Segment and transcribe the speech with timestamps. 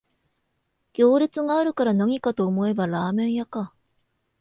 [0.93, 3.75] 行列があるからなにかと思えばラーメン屋か